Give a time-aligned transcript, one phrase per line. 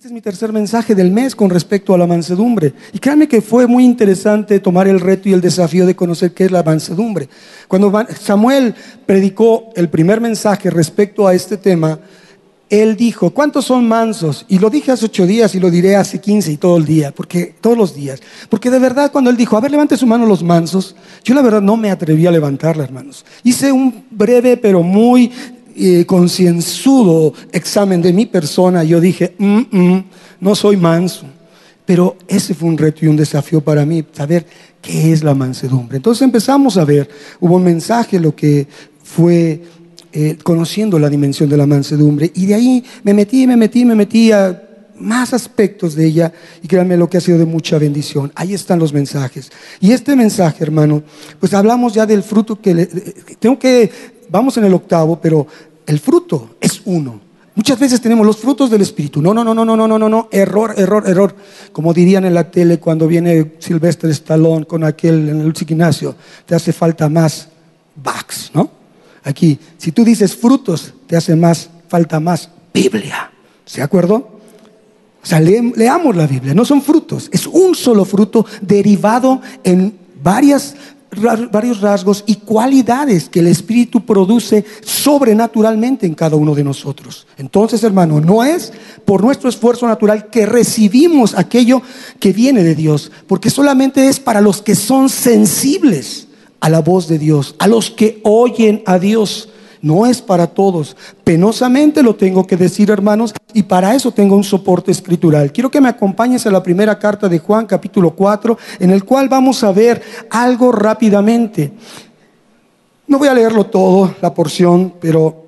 [0.00, 2.72] Este es mi tercer mensaje del mes con respecto a la mansedumbre.
[2.94, 6.46] Y créanme que fue muy interesante tomar el reto y el desafío de conocer qué
[6.46, 7.28] es la mansedumbre.
[7.68, 8.74] Cuando Samuel
[9.04, 12.00] predicó el primer mensaje respecto a este tema,
[12.70, 14.46] él dijo, ¿cuántos son mansos?
[14.48, 17.12] Y lo dije hace ocho días y lo diré hace quince y todo el día,
[17.12, 18.20] porque todos los días.
[18.48, 21.42] Porque de verdad cuando él dijo, a ver, levante su mano los mansos, yo la
[21.42, 23.26] verdad no me atreví a levantarla, hermanos.
[23.42, 25.30] Hice un breve pero muy
[25.80, 28.84] eh, concienzudo examen de mi persona.
[28.84, 30.04] Yo dije, mm, mm,
[30.40, 31.26] no soy manso.
[31.86, 34.46] Pero ese fue un reto y un desafío para mí, saber
[34.80, 35.96] qué es la mansedumbre.
[35.96, 37.08] Entonces empezamos a ver,
[37.40, 38.68] hubo un mensaje, lo que
[39.02, 39.62] fue
[40.12, 42.30] eh, conociendo la dimensión de la mansedumbre.
[42.34, 44.62] Y de ahí me metí, me metí, me metí a
[45.00, 48.30] más aspectos de ella y créanme lo que ha sido de mucha bendición.
[48.34, 49.50] Ahí están los mensajes.
[49.80, 51.02] Y este mensaje, hermano,
[51.40, 52.88] pues hablamos ya del fruto que
[53.38, 53.90] tengo que,
[54.28, 55.46] vamos en el octavo, pero
[55.90, 57.18] el fruto es uno.
[57.56, 59.20] Muchas veces tenemos los frutos del Espíritu.
[59.20, 60.28] No, no, no, no, no, no, no, no, no.
[60.30, 61.34] error, error, error.
[61.72, 66.14] Como dirían en la tele cuando viene Silvestre Stallone con aquel en el gimnasio,
[66.46, 67.48] te hace falta más
[67.96, 68.70] backs, ¿no?
[69.24, 73.28] Aquí, si tú dices frutos, te hace más falta más Biblia.
[73.64, 74.14] ¿Se acuerdo?
[75.20, 80.76] O sea, leamos la Biblia, no son frutos, es un solo fruto derivado en varias
[81.50, 87.26] varios rasgos y cualidades que el Espíritu produce sobrenaturalmente en cada uno de nosotros.
[87.36, 88.72] Entonces, hermano, no es
[89.04, 91.82] por nuestro esfuerzo natural que recibimos aquello
[92.18, 96.28] que viene de Dios, porque solamente es para los que son sensibles
[96.60, 99.48] a la voz de Dios, a los que oyen a Dios.
[99.82, 100.96] No es para todos.
[101.24, 105.52] Penosamente lo tengo que decir, hermanos, y para eso tengo un soporte escritural.
[105.52, 109.28] Quiero que me acompañes a la primera carta de Juan, capítulo 4, en el cual
[109.28, 111.72] vamos a ver algo rápidamente.
[113.06, 115.44] No voy a leerlo todo, la porción, pero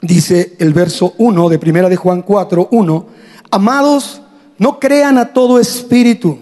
[0.00, 3.06] dice el verso 1 de primera de Juan 4, 1,
[3.50, 4.22] amados,
[4.58, 6.38] no crean a todo espíritu.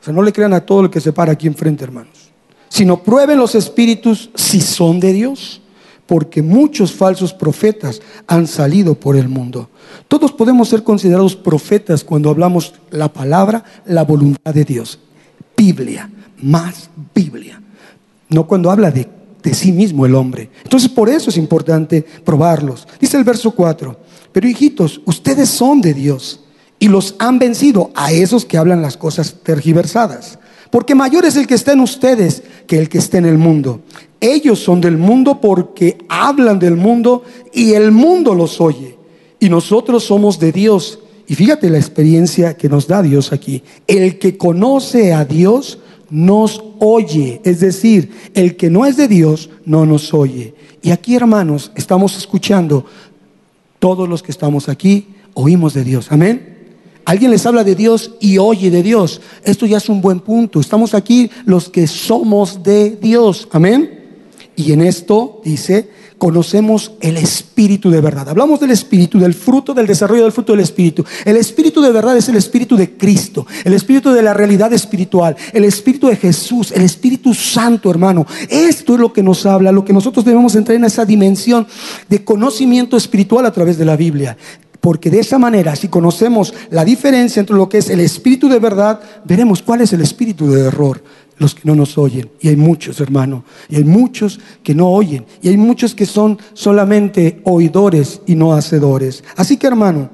[0.00, 2.30] O sea, no le crean a todo lo que se para aquí enfrente, hermanos
[2.70, 5.60] sino prueben los espíritus si son de Dios,
[6.10, 9.70] porque muchos falsos profetas han salido por el mundo.
[10.08, 14.98] Todos podemos ser considerados profetas cuando hablamos la palabra, la voluntad de Dios.
[15.56, 16.10] Biblia,
[16.42, 17.62] más Biblia.
[18.28, 19.06] No cuando habla de,
[19.40, 20.50] de sí mismo el hombre.
[20.64, 22.88] Entonces por eso es importante probarlos.
[22.98, 23.96] Dice el verso 4,
[24.32, 26.40] pero hijitos, ustedes son de Dios
[26.80, 30.39] y los han vencido a esos que hablan las cosas tergiversadas.
[30.70, 33.80] Porque mayor es el que está en ustedes que el que está en el mundo.
[34.20, 38.96] Ellos son del mundo porque hablan del mundo y el mundo los oye.
[39.40, 41.00] Y nosotros somos de Dios.
[41.26, 43.62] Y fíjate la experiencia que nos da Dios aquí.
[43.86, 45.78] El que conoce a Dios
[46.10, 47.40] nos oye.
[47.44, 50.54] Es decir, el que no es de Dios no nos oye.
[50.82, 52.84] Y aquí, hermanos, estamos escuchando.
[53.78, 56.08] Todos los que estamos aquí oímos de Dios.
[56.10, 56.49] Amén.
[57.04, 59.20] Alguien les habla de Dios y oye de Dios.
[59.44, 60.60] Esto ya es un buen punto.
[60.60, 63.48] Estamos aquí los que somos de Dios.
[63.52, 63.98] Amén.
[64.56, 65.88] Y en esto dice,
[66.18, 68.28] conocemos el espíritu de verdad.
[68.28, 71.02] Hablamos del espíritu, del fruto, del desarrollo del fruto del espíritu.
[71.24, 75.34] El espíritu de verdad es el espíritu de Cristo, el espíritu de la realidad espiritual,
[75.54, 78.26] el espíritu de Jesús, el espíritu santo, hermano.
[78.50, 81.66] Esto es lo que nos habla, lo que nosotros debemos entrar en esa dimensión
[82.10, 84.36] de conocimiento espiritual a través de la Biblia.
[84.80, 88.58] Porque de esa manera, si conocemos la diferencia entre lo que es el espíritu de
[88.58, 91.02] verdad, veremos cuál es el espíritu de error.
[91.36, 92.30] Los que no nos oyen.
[92.40, 93.44] Y hay muchos, hermano.
[93.70, 95.24] Y hay muchos que no oyen.
[95.40, 99.24] Y hay muchos que son solamente oidores y no hacedores.
[99.36, 100.10] Así que, hermano,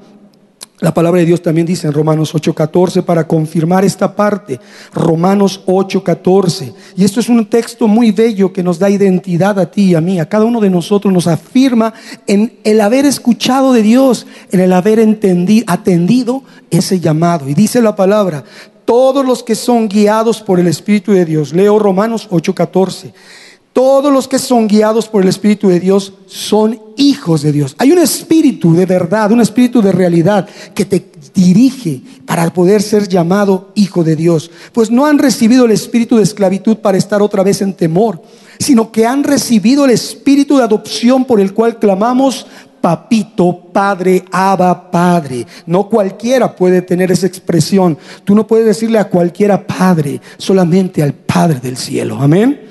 [0.79, 4.61] la palabra de Dios también dice en Romanos 8:14 para confirmar esta parte.
[4.93, 6.75] Romanos 8:14.
[6.97, 10.03] Y esto es un texto muy bello que nos da identidad a ti y a
[10.03, 11.95] mí, a cada uno de nosotros, nos afirma
[12.27, 17.49] en el haber escuchado de Dios, en el haber entendido, atendido ese llamado.
[17.49, 18.45] Y dice la palabra,
[18.85, 21.55] todos los que son guiados por el Espíritu de Dios.
[21.55, 23.15] Leo Romanos 8:14
[23.77, 27.77] todos los que son guiados por el Espíritu de Dios son hijos de Dios.
[27.77, 33.07] Hay un espíritu de verdad, un espíritu de realidad que te dirige para poder ser
[33.07, 34.51] llamado hijo de Dios.
[34.73, 38.23] Pues no han recibido el espíritu de esclavitud para estar otra vez en temor,
[38.59, 42.47] sino que han recibido el espíritu de adopción por el cual clamamos,
[42.81, 45.47] papito, padre, aba, padre.
[45.67, 47.99] No cualquiera puede tener esa expresión.
[48.25, 52.17] Tú no puedes decirle a cualquiera padre, solamente al Padre del cielo.
[52.19, 52.66] Amén.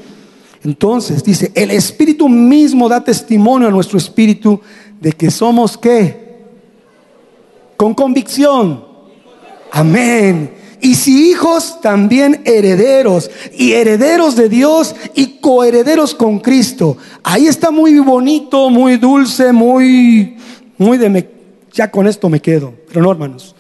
[0.66, 4.60] Entonces dice, el Espíritu mismo da testimonio a nuestro Espíritu
[5.00, 6.40] de que somos qué?
[7.78, 8.84] Con convicción.
[9.72, 10.56] Amén.
[10.82, 13.30] Y si hijos, también herederos.
[13.56, 16.98] Y herederos de Dios y coherederos con Cristo.
[17.22, 20.36] Ahí está muy bonito, muy dulce, muy,
[20.80, 21.10] muy de...
[21.12, 21.30] Me,
[21.74, 22.74] ya con esto me quedo.
[22.88, 23.56] Pero no, hermanos.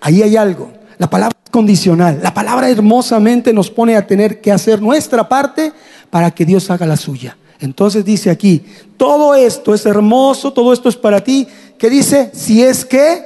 [0.00, 0.70] ahí hay algo.
[0.98, 2.20] La palabra condicional.
[2.22, 5.72] La palabra hermosamente nos pone a tener que hacer nuestra parte
[6.14, 7.36] para que Dios haga la suya.
[7.58, 8.62] Entonces dice aquí,
[8.96, 11.44] todo esto es hermoso, todo esto es para ti,
[11.76, 13.20] que dice, si es que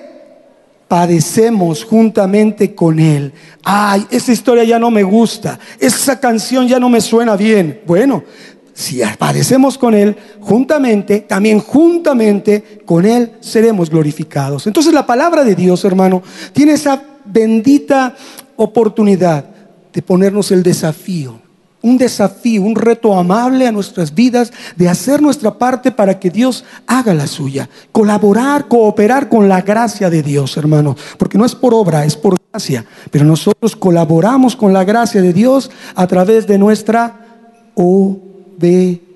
[0.89, 3.35] padecemos juntamente con Él.
[3.63, 7.83] Ay, esa historia ya no me gusta, esa canción ya no me suena bien.
[7.87, 8.25] Bueno,
[8.73, 14.67] si padecemos con Él juntamente, también juntamente con Él seremos glorificados.
[14.67, 16.23] Entonces la palabra de Dios, hermano,
[16.55, 18.17] tiene esa bendita
[18.57, 19.45] oportunidad
[19.93, 21.48] de ponernos el desafío
[21.83, 26.65] un desafío, un reto amable a nuestras vidas de hacer nuestra parte para que Dios
[26.87, 27.69] haga la suya.
[27.93, 30.97] Colaborar, cooperar con la gracia de Dios, hermano.
[31.19, 32.85] Porque no es por obra, es por gracia.
[33.11, 37.27] Pero nosotros colaboramos con la gracia de Dios a través de nuestra
[37.75, 39.09] obediencia.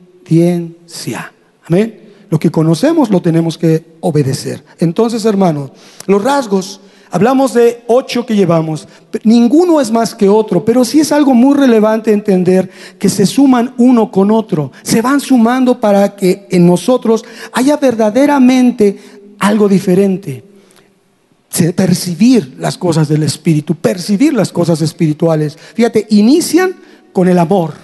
[1.66, 1.98] Amén.
[2.30, 4.64] Lo que conocemos lo tenemos que obedecer.
[4.78, 5.70] Entonces, hermano,
[6.06, 6.80] los rasgos
[7.14, 8.88] Hablamos de ocho que llevamos.
[9.22, 13.74] Ninguno es más que otro, pero sí es algo muy relevante entender que se suman
[13.76, 14.72] uno con otro.
[14.82, 17.22] Se van sumando para que en nosotros
[17.52, 18.98] haya verdaderamente
[19.38, 20.42] algo diferente.
[21.76, 25.58] Percibir las cosas del Espíritu, percibir las cosas espirituales.
[25.74, 26.74] Fíjate, inician
[27.12, 27.74] con el amor.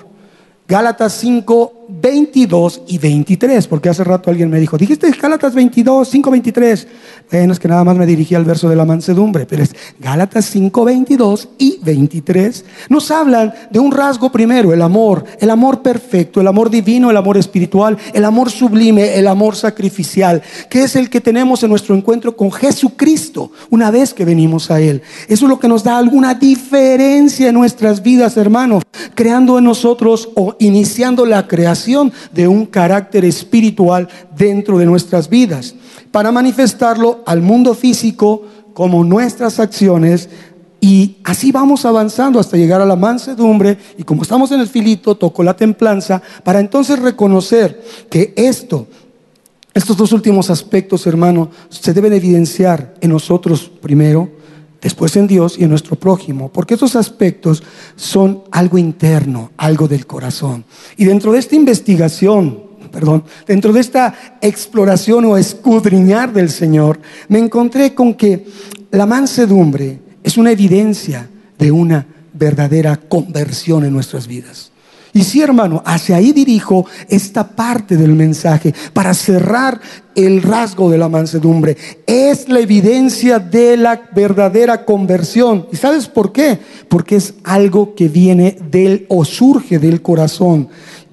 [0.67, 6.31] Gálatas 5, 22 y 23, porque hace rato alguien me dijo, dijiste Gálatas 22, 5,
[6.31, 6.87] 23.
[7.31, 10.45] Bueno, es que nada más me dirigí al verso de la mansedumbre, pero es Gálatas
[10.47, 12.65] 5, 22 y 23.
[12.91, 17.17] Nos hablan de un rasgo primero, el amor, el amor perfecto, el amor divino, el
[17.17, 21.95] amor espiritual, el amor sublime, el amor sacrificial, que es el que tenemos en nuestro
[21.95, 25.01] encuentro con Jesucristo una vez que venimos a Él.
[25.27, 28.83] Eso es lo que nos da alguna diferencia en nuestras vidas, hermanos,
[29.15, 31.78] creando en nosotros o iniciando la creación
[32.33, 35.75] de un carácter espiritual dentro de nuestras vidas,
[36.11, 38.43] para manifestarlo al mundo físico
[38.75, 40.29] como nuestras acciones
[40.81, 45.17] y así vamos avanzando hasta llegar a la mansedumbre y como estamos en el filito,
[45.17, 48.87] toco la templanza para entonces reconocer que esto,
[49.75, 54.38] estos dos últimos aspectos, hermano, se deben evidenciar en nosotros primero
[54.81, 57.63] después en Dios y en nuestro prójimo, porque esos aspectos
[57.97, 60.65] son algo interno, algo del corazón.
[60.97, 67.39] Y dentro de esta investigación, perdón, dentro de esta exploración o escudriñar del Señor, me
[67.39, 68.47] encontré con que
[68.91, 71.29] la mansedumbre es una evidencia
[71.59, 74.71] de una verdadera conversión en nuestras vidas.
[75.13, 79.81] Y sí, hermano, hacia ahí dirijo esta parte del mensaje para cerrar
[80.15, 81.77] el rasgo de la mansedumbre.
[82.07, 85.67] Es la evidencia de la verdadera conversión.
[85.73, 86.59] ¿Y sabes por qué?
[86.89, 90.69] Porque es algo que viene del o surge del corazón.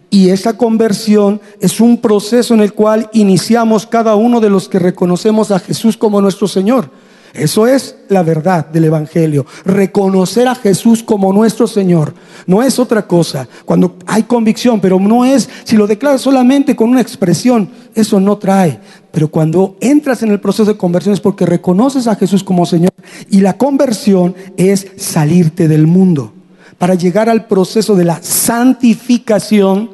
[0.09, 4.79] Y esa conversión es un proceso en el cual iniciamos cada uno de los que
[4.79, 6.89] reconocemos a Jesús como nuestro Señor.
[7.35, 9.45] Eso es la verdad del Evangelio.
[9.65, 12.13] Reconocer a Jesús como nuestro Señor.
[12.47, 13.47] No es otra cosa.
[13.65, 18.37] Cuando hay convicción, pero no es, si lo declaras solamente con una expresión, eso no
[18.37, 18.79] trae.
[19.11, 22.93] Pero cuando entras en el proceso de conversión es porque reconoces a Jesús como Señor.
[23.29, 26.33] Y la conversión es salirte del mundo.
[26.77, 29.89] Para llegar al proceso de la santificación,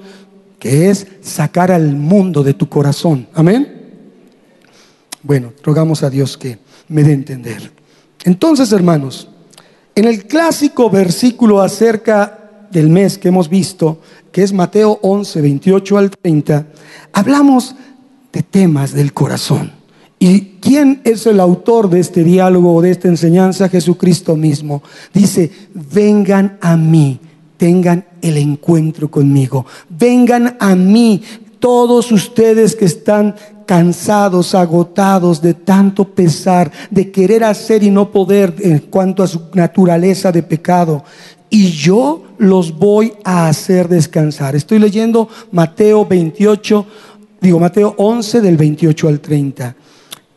[0.59, 3.27] que es sacar al mundo de tu corazón.
[3.33, 3.81] Amén.
[5.23, 6.59] Bueno, rogamos a Dios que
[6.91, 7.71] me dé entender.
[8.25, 9.27] Entonces, hermanos,
[9.95, 14.00] en el clásico versículo acerca del mes que hemos visto,
[14.31, 16.67] que es Mateo 11, 28 al 30,
[17.13, 17.75] hablamos
[18.31, 19.71] de temas del corazón.
[20.19, 23.69] ¿Y quién es el autor de este diálogo o de esta enseñanza?
[23.69, 24.83] Jesucristo mismo.
[25.13, 27.19] Dice, vengan a mí,
[27.57, 29.65] tengan el encuentro conmigo.
[29.89, 31.24] Vengan a mí
[31.60, 38.56] todos ustedes que están cansados, agotados de tanto pesar, de querer hacer y no poder
[38.60, 41.03] en cuanto a su naturaleza de pecado.
[41.50, 44.56] Y yo los voy a hacer descansar.
[44.56, 46.86] Estoy leyendo Mateo 28,
[47.41, 49.75] digo Mateo 11 del 28 al 30.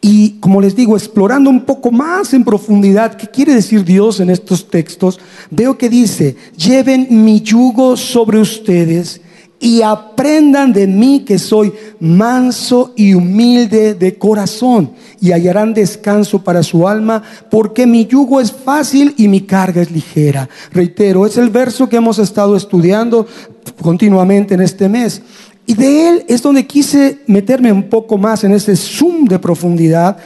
[0.01, 4.29] Y como les digo, explorando un poco más en profundidad qué quiere decir Dios en
[4.29, 5.19] estos textos,
[5.51, 9.23] veo que dice, lleven mi yugo sobre ustedes
[9.65, 14.91] y aprendan de mí que soy manso y humilde de corazón
[15.23, 19.91] y hallarán descanso para su alma porque mi yugo es fácil y mi carga es
[19.91, 20.51] ligera.
[20.71, 23.27] Reitero, es el verso que hemos estado estudiando
[23.81, 25.23] continuamente en este mes.
[25.65, 30.19] Y de él es donde quise meterme un poco más en ese zoom de profundidad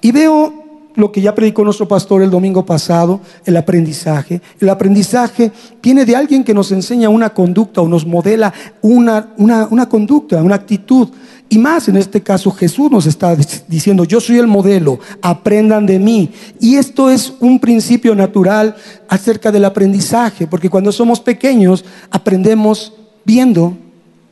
[0.00, 0.63] y veo
[0.96, 4.40] lo que ya predicó nuestro pastor el domingo pasado, el aprendizaje.
[4.60, 5.50] El aprendizaje
[5.82, 10.42] viene de alguien que nos enseña una conducta o nos modela una, una, una conducta,
[10.42, 11.08] una actitud.
[11.48, 13.36] Y más en este caso Jesús nos está
[13.68, 16.30] diciendo, yo soy el modelo, aprendan de mí.
[16.60, 18.76] Y esto es un principio natural
[19.08, 22.92] acerca del aprendizaje, porque cuando somos pequeños aprendemos
[23.24, 23.76] viendo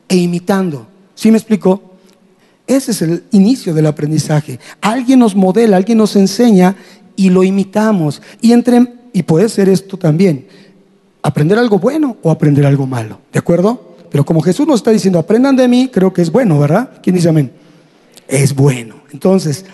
[0.08, 0.86] e imitando.
[1.14, 1.91] ¿Sí me explico?
[2.66, 4.58] Ese es el inicio del aprendizaje.
[4.80, 6.76] Alguien nos modela, alguien nos enseña
[7.16, 8.22] y lo imitamos.
[8.40, 10.46] Y, entre, y puede ser esto también,
[11.22, 13.18] aprender algo bueno o aprender algo malo.
[13.32, 13.96] ¿De acuerdo?
[14.10, 17.00] Pero como Jesús nos está diciendo, aprendan de mí, creo que es bueno, ¿verdad?
[17.02, 17.50] ¿Quién dice amén?
[18.28, 18.96] Es bueno.
[19.12, 19.64] Entonces,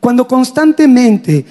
[0.00, 1.44] cuando constantemente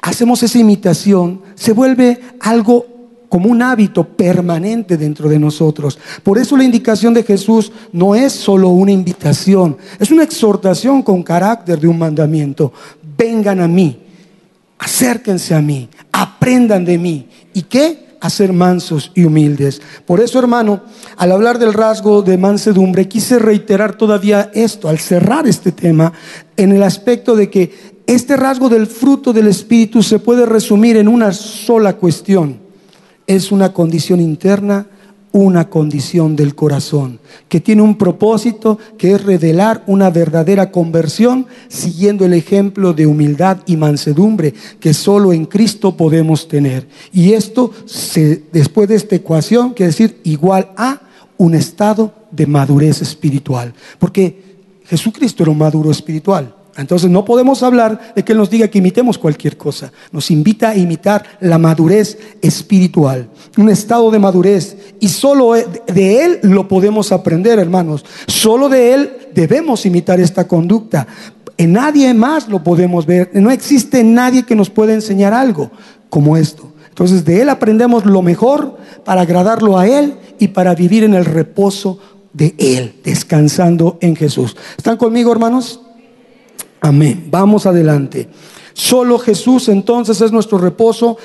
[0.00, 2.95] hacemos esa imitación, se vuelve algo
[3.36, 5.98] como un hábito permanente dentro de nosotros.
[6.22, 11.22] Por eso la indicación de Jesús no es solo una invitación, es una exhortación con
[11.22, 12.72] carácter de un mandamiento.
[13.18, 14.00] Vengan a mí,
[14.78, 17.28] acérquense a mí, aprendan de mí.
[17.52, 18.16] ¿Y qué?
[18.22, 19.82] A ser mansos y humildes.
[20.06, 20.80] Por eso, hermano,
[21.18, 26.10] al hablar del rasgo de mansedumbre, quise reiterar todavía esto, al cerrar este tema,
[26.56, 31.06] en el aspecto de que este rasgo del fruto del Espíritu se puede resumir en
[31.06, 32.64] una sola cuestión
[33.26, 34.86] es una condición interna,
[35.32, 42.24] una condición del corazón, que tiene un propósito que es revelar una verdadera conversión siguiendo
[42.24, 46.88] el ejemplo de humildad y mansedumbre que solo en Cristo podemos tener.
[47.12, 51.02] Y esto, se, después de esta ecuación, quiere decir igual a
[51.36, 54.42] un estado de madurez espiritual, porque
[54.86, 56.55] Jesucristo era un maduro espiritual.
[56.76, 59.92] Entonces no podemos hablar de que Él nos diga que imitemos cualquier cosa.
[60.12, 64.76] Nos invita a imitar la madurez espiritual, un estado de madurez.
[65.00, 68.04] Y solo de Él lo podemos aprender, hermanos.
[68.26, 71.06] Solo de Él debemos imitar esta conducta.
[71.56, 73.30] En nadie más lo podemos ver.
[73.32, 75.70] No existe nadie que nos pueda enseñar algo
[76.10, 76.72] como esto.
[76.88, 81.24] Entonces de Él aprendemos lo mejor para agradarlo a Él y para vivir en el
[81.24, 81.98] reposo
[82.32, 84.56] de Él, descansando en Jesús.
[84.76, 85.80] ¿Están conmigo, hermanos?
[86.80, 87.28] Amén.
[87.30, 88.28] Vamos adelante.
[88.72, 91.16] Solo Jesús entonces es nuestro reposo.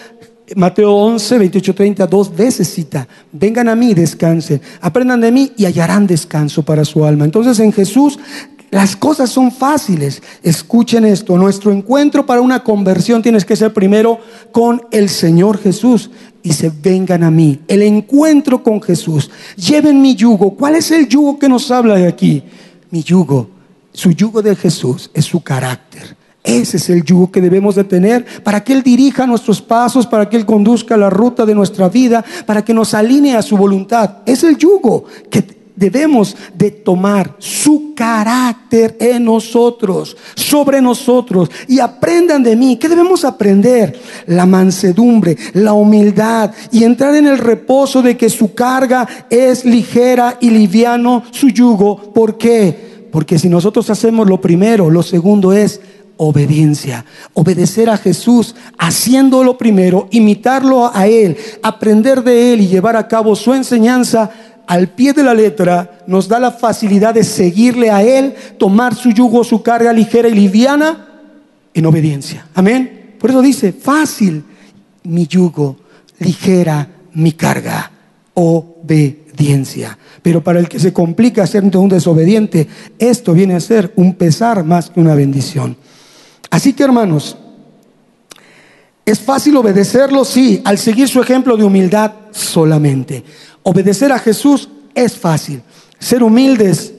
[0.55, 5.65] Mateo 11, 28, 30, dos veces cita, vengan a mí, descansen, aprendan de mí y
[5.65, 7.23] hallarán descanso para su alma.
[7.23, 8.19] Entonces en Jesús
[8.69, 10.21] las cosas son fáciles.
[10.43, 14.19] Escuchen esto, nuestro encuentro para una conversión tienes que ser primero
[14.51, 16.09] con el Señor Jesús.
[16.41, 17.59] Dice, vengan a mí.
[17.67, 19.29] El encuentro con Jesús.
[19.55, 20.55] Lleven mi yugo.
[20.55, 22.43] ¿Cuál es el yugo que nos habla de aquí?
[22.89, 23.60] Mi yugo
[23.93, 26.15] su yugo de Jesús es su carácter.
[26.43, 30.27] Ese es el yugo que debemos de tener para que Él dirija nuestros pasos, para
[30.27, 34.17] que Él conduzca la ruta de nuestra vida, para que nos alinee a su voluntad.
[34.25, 42.41] Es el yugo que debemos de tomar su carácter en nosotros, sobre nosotros, y aprendan
[42.41, 42.77] de mí.
[42.77, 43.99] ¿Qué debemos aprender?
[44.25, 50.37] La mansedumbre, la humildad y entrar en el reposo de que su carga es ligera
[50.41, 52.11] y liviano su yugo.
[52.13, 52.90] ¿Por qué?
[53.11, 55.81] Porque si nosotros hacemos lo primero, lo segundo es
[56.17, 57.05] obediencia.
[57.33, 63.35] Obedecer a Jesús, haciéndolo primero, imitarlo a Él, aprender de Él y llevar a cabo
[63.35, 64.29] su enseñanza
[64.67, 69.11] al pie de la letra, nos da la facilidad de seguirle a Él, tomar su
[69.11, 71.07] yugo, su carga ligera y liviana
[71.73, 72.47] en obediencia.
[72.53, 73.15] Amén.
[73.19, 74.43] Por eso dice, fácil
[75.03, 75.77] mi yugo,
[76.19, 77.91] ligera mi carga.
[78.33, 79.97] Obediencia.
[80.21, 82.67] Pero para el que se complica siendo un desobediente,
[82.99, 85.75] esto viene a ser un pesar más que una bendición.
[86.49, 87.37] Así que hermanos,
[89.05, 93.23] es fácil obedecerlo, sí, al seguir su ejemplo de humildad solamente.
[93.63, 95.61] Obedecer a Jesús es fácil.
[95.97, 96.93] Ser humildes,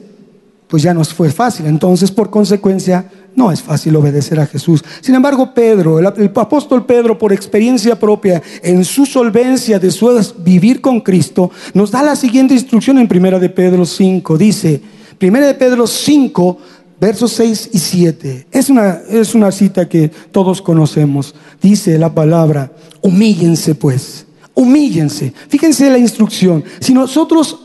[0.67, 1.65] pues ya nos fue fácil.
[1.65, 4.83] Entonces, por consecuencia, no es fácil obedecer a Jesús.
[5.01, 10.81] Sin embargo, Pedro, el, apóstol Pedro, por experiencia propia, en su solvencia de su vivir
[10.81, 14.37] con Cristo, nos da la siguiente instrucción en Primera de Pedro 5.
[14.37, 14.81] Dice,
[15.17, 16.57] Primera de Pedro 5,
[16.99, 18.47] versos 6 y 7.
[18.51, 21.33] Es una, es una cita que todos conocemos.
[21.61, 22.71] Dice la palabra,
[23.01, 24.27] humíllense pues.
[24.55, 25.33] Humíllense.
[25.47, 26.63] Fíjense la instrucción.
[26.79, 27.59] Si nosotros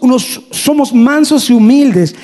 [0.50, 2.14] somos mansos y humildes,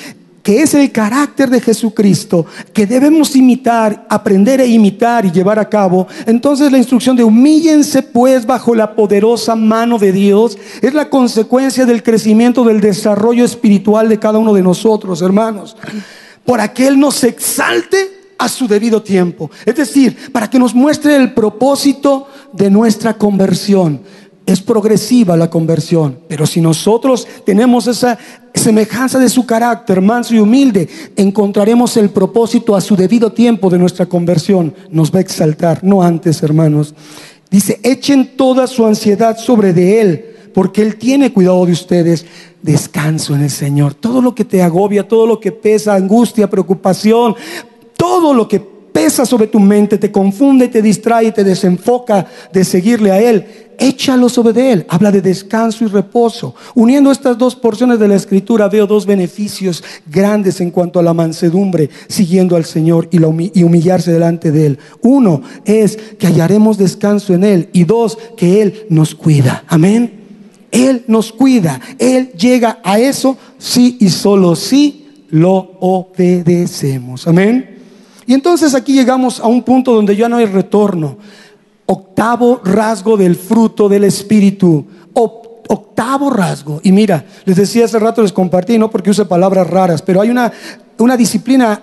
[0.45, 5.71] que es el carácter de Jesucristo, que debemos imitar, aprender a imitar y llevar a
[5.71, 11.09] cabo, entonces la instrucción de humíllense pues bajo la poderosa mano de Dios es la
[11.09, 15.79] consecuencia del crecimiento, del desarrollo espiritual de cada uno de nosotros, hermanos.
[16.45, 19.51] Por aquel nos exalte a su debido tiempo.
[19.65, 24.03] Es decir, para que nos muestre el propósito de nuestra conversión.
[24.47, 28.19] Es progresiva la conversión, pero si nosotros tenemos esa
[28.53, 33.79] semejanza de su carácter manso y humilde, encontraremos el propósito a su debido tiempo de
[33.79, 34.75] nuestra conversión.
[34.91, 36.95] Nos va a exaltar, no antes, hermanos.
[37.51, 42.27] Dice, echen toda su ansiedad sobre de Él, porque Él tiene cuidado de ustedes.
[42.63, 43.95] Descanso en el Señor.
[43.95, 47.35] Todo lo que te agobia, todo lo que pesa, angustia, preocupación,
[47.97, 53.11] todo lo que pesa sobre tu mente, te confunde, te distrae, te desenfoca de seguirle
[53.11, 54.87] a Él échalo sobre Él.
[54.89, 56.55] Habla de descanso y reposo.
[56.75, 61.15] Uniendo estas dos porciones de la escritura veo dos beneficios grandes en cuanto a la
[61.15, 63.19] mansedumbre, siguiendo al Señor y,
[63.63, 64.79] humillarse delante de Él.
[65.03, 69.65] Uno es que hallaremos descanso en Él y dos, que Él nos cuida.
[69.69, 70.21] Amén.
[70.71, 71.81] Él nos cuida.
[71.99, 77.27] Él llega a eso sí y solo sí lo obedecemos.
[77.29, 77.75] Amén.
[78.27, 81.19] Y entonces aquí llegamos a un punto donde ya no hay retorno.
[81.87, 84.87] Octavo rasgo del fruto del Espíritu.
[85.15, 86.81] octavo rasgo.
[86.83, 90.31] Y mira, les decía hace rato, les compartí, no porque use palabras raras, pero hay
[90.31, 90.53] una,
[90.99, 91.81] una disciplina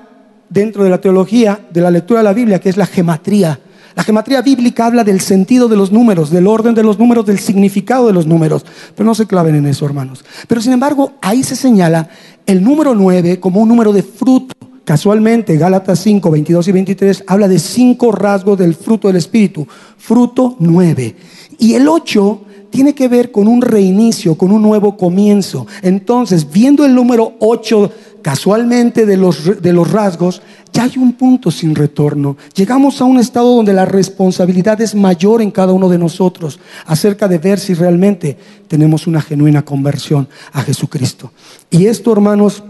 [0.50, 3.60] dentro de la teología, de la lectura de la Biblia, que es la gematría.
[3.96, 7.40] La gematría bíblica habla del sentido de los números, del orden de los números, del
[7.40, 8.66] significado de los números.
[8.96, 10.24] Pero no se claven en eso, hermanos.
[10.48, 12.08] Pero sin embargo, ahí se señala
[12.46, 14.56] el número 9 como un número de fruto.
[14.92, 19.66] Casualmente, Gálatas 5, 22 y 23 habla de cinco rasgos del fruto del Espíritu.
[19.98, 21.16] Fruto 9.
[21.60, 25.66] Y el 8 tiene que ver con un reinicio, con un nuevo comienzo.
[25.82, 27.90] Entonces, viendo el número 8
[28.22, 30.42] casualmente de los, de los rasgos,
[30.74, 32.36] ya hay un punto sin retorno.
[32.54, 37.30] Llegamos a un estado donde la responsabilidad es mayor en cada uno de nosotros acerca
[37.30, 41.32] de ver si realmente tenemos una genuina conversión a Jesucristo.
[41.70, 42.62] Y esto, hermanos,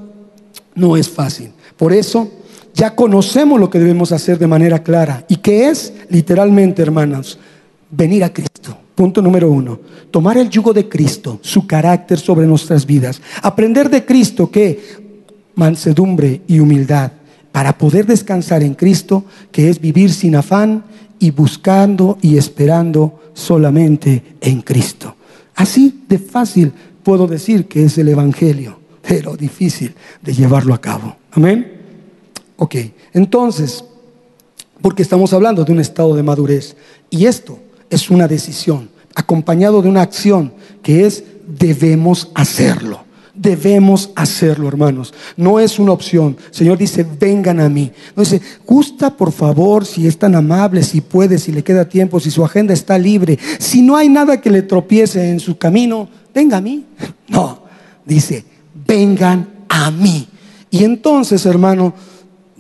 [0.75, 1.53] no es fácil.
[1.81, 2.29] Por eso
[2.75, 5.25] ya conocemos lo que debemos hacer de manera clara.
[5.27, 5.91] ¿Y qué es?
[6.09, 7.39] Literalmente, hermanos,
[7.89, 8.77] venir a Cristo.
[8.93, 9.79] Punto número uno,
[10.11, 13.19] tomar el yugo de Cristo, su carácter sobre nuestras vidas.
[13.41, 14.79] Aprender de Cristo que
[15.55, 17.13] mansedumbre y humildad
[17.51, 20.83] para poder descansar en Cristo, que es vivir sin afán
[21.17, 25.15] y buscando y esperando solamente en Cristo.
[25.55, 31.15] Así de fácil puedo decir que es el Evangelio, pero difícil de llevarlo a cabo.
[31.31, 31.70] Amén.
[32.63, 32.75] Ok,
[33.13, 33.83] entonces,
[34.81, 36.75] porque estamos hablando de un estado de madurez.
[37.09, 37.57] Y esto
[37.89, 40.53] es una decisión, acompañado de una acción,
[40.83, 43.03] que es debemos hacerlo.
[43.33, 45.11] Debemos hacerlo, hermanos.
[45.35, 46.37] No es una opción.
[46.49, 47.91] El Señor dice, vengan a mí.
[48.15, 52.19] No dice, gusta por favor, si es tan amable, si puede, si le queda tiempo,
[52.19, 53.39] si su agenda está libre.
[53.57, 56.85] Si no hay nada que le tropiece en su camino, venga a mí.
[57.27, 57.63] No,
[58.05, 58.45] dice,
[58.85, 60.27] vengan a mí.
[60.69, 61.93] Y entonces, hermano,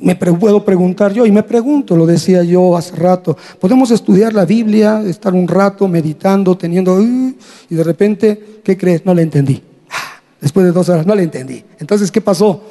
[0.01, 4.45] me puedo preguntar yo, y me pregunto, lo decía yo hace rato, podemos estudiar la
[4.45, 7.35] Biblia, estar un rato meditando, teniendo, y
[7.75, 9.05] de repente, ¿qué crees?
[9.05, 9.61] No le entendí.
[9.89, 11.63] Ah, después de dos horas, no le entendí.
[11.79, 12.61] Entonces, ¿qué pasó?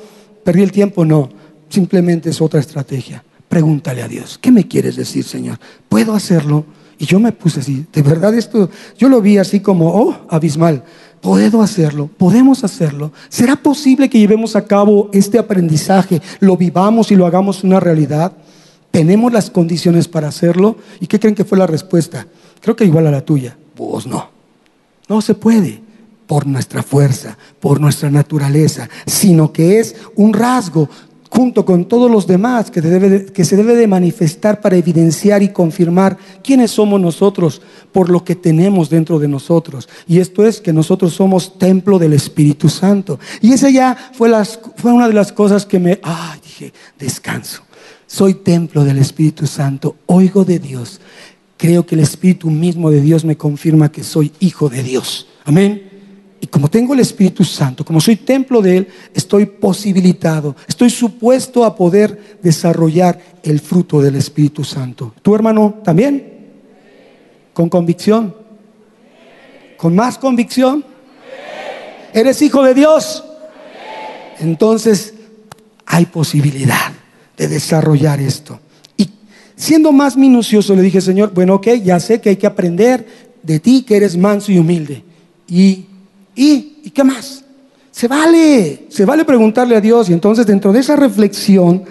[0.45, 1.05] ¿Perdí el tiempo?
[1.05, 1.31] No,
[1.69, 3.23] simplemente es otra estrategia.
[3.49, 5.59] Pregúntale a Dios, ¿qué me quieres decir, Señor?
[5.89, 6.65] ¿Puedo hacerlo?
[6.99, 10.85] Y yo me puse así, de verdad esto, yo lo vi así como, oh, abismal.
[11.21, 13.13] Puedo hacerlo, podemos hacerlo.
[13.29, 18.33] ¿Será posible que llevemos a cabo este aprendizaje, lo vivamos y lo hagamos una realidad?
[18.91, 20.77] ¿Tenemos las condiciones para hacerlo?
[20.99, 22.27] ¿Y qué creen que fue la respuesta?
[22.61, 23.57] Creo que igual a la tuya.
[23.75, 24.31] Pues no.
[25.09, 25.81] No se puede
[26.27, 30.89] por nuestra fuerza, por nuestra naturaleza, sino que es un rasgo
[31.31, 36.19] junto con todos los demás que, que, se debe de manifestar para evidenciar y confirmar
[36.43, 37.63] quiénes somos nosotros
[37.93, 39.89] por lo que tenemos dentro de nosotros.
[40.09, 43.21] Y esto es que nosotros somos templo del Espíritu Santo.
[43.41, 47.63] Y esa ya fue, las, fue una de las cosas que me, ah, dije, descanso.
[48.09, 51.01] Soy templo del Espíritu Santo, oigo de Dios.
[51.57, 55.29] Creo que el Espíritu mismo de Dios me confirma que soy hijo de Dios.
[55.45, 55.90] Amén.
[56.41, 61.65] Y como tengo el Espíritu Santo, como soy templo de Él, estoy posibilitado, estoy supuesto
[61.67, 65.15] a poder desarrollar el fruto del Espíritu Santo.
[65.21, 66.49] ¿Tu hermano también?
[67.53, 68.35] ¿Con convicción?
[69.77, 70.83] ¿Con más convicción?
[72.15, 73.23] ¿Eres hijo de Dios?
[74.39, 75.13] Entonces
[75.85, 76.93] hay posibilidad
[77.37, 78.61] de desarrollar esto.
[78.97, 79.11] Y
[79.57, 83.07] siendo más minucioso, le dije, Señor, bueno, ok, ya sé que hay que aprender
[83.43, 85.05] de ti, que eres manso y humilde.
[85.47, 85.87] Y
[86.41, 86.81] ¿Y?
[86.85, 87.45] ¿Y qué más?
[87.91, 90.09] Se vale, se vale preguntarle a Dios.
[90.09, 91.85] Y entonces dentro de esa reflexión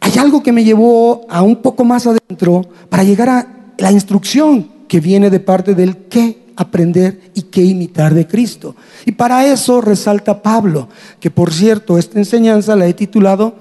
[0.00, 3.46] hay algo que me llevó a un poco más adentro para llegar a
[3.78, 8.74] la instrucción que viene de parte del qué aprender y qué imitar de Cristo.
[9.06, 10.88] Y para eso resalta Pablo,
[11.20, 13.54] que por cierto, esta enseñanza la he titulado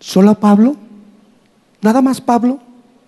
[0.00, 0.76] ¿Solo Pablo?
[1.82, 2.60] ¿Nada más Pablo?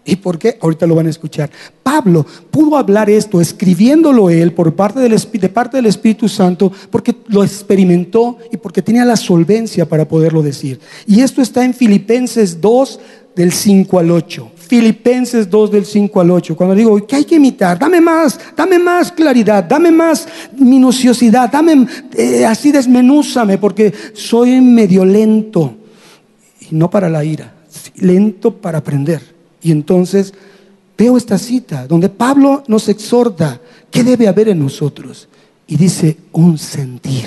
[0.06, 0.56] ¿Y por qué?
[0.60, 1.50] Ahorita lo van a escuchar.
[1.82, 7.16] Pablo pudo hablar esto escribiéndolo él por parte del, de parte del Espíritu Santo porque
[7.26, 10.78] lo experimentó y porque tenía la solvencia para poderlo decir.
[11.06, 13.00] Y esto está en Filipenses 2
[13.34, 14.50] del 5 al 8.
[14.56, 16.56] Filipenses 2 del 5 al 8.
[16.56, 21.86] Cuando digo que hay que imitar, dame más, dame más claridad, dame más minuciosidad, dame
[22.14, 25.76] eh, así desmenúzame porque soy medio lento
[26.60, 27.54] y no para la ira,
[27.96, 29.35] lento para aprender.
[29.66, 30.32] Y entonces
[30.96, 35.28] veo esta cita donde Pablo nos exhorta, ¿qué debe haber en nosotros?
[35.66, 37.26] Y dice, un sentir,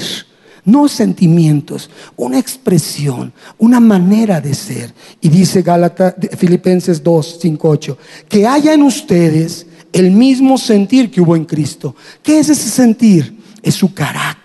[0.64, 4.94] no sentimientos, una expresión, una manera de ser.
[5.20, 7.98] Y dice Gálatas, Filipenses 2, 5, 8,
[8.30, 11.94] que haya en ustedes el mismo sentir que hubo en Cristo.
[12.24, 13.38] ¿Qué es ese sentir?
[13.62, 14.39] Es su carácter.